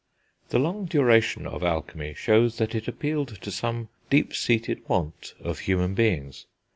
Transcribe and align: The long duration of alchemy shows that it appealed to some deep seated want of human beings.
The 0.49 0.57
long 0.57 0.85
duration 0.85 1.45
of 1.45 1.61
alchemy 1.61 2.15
shows 2.15 2.57
that 2.57 2.73
it 2.73 2.87
appealed 2.87 3.39
to 3.39 3.51
some 3.51 3.89
deep 4.09 4.33
seated 4.33 4.81
want 4.89 5.35
of 5.39 5.59
human 5.59 5.93
beings. 5.93 6.47